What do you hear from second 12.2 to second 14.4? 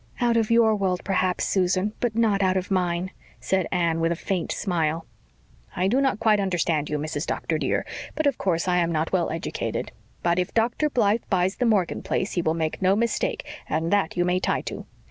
he will make no mistake, and that you may